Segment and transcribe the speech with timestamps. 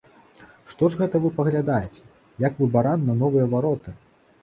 [0.73, 2.03] Што ж гэта вы паглядаеце,
[2.49, 3.99] як бы баран на новыя вароты?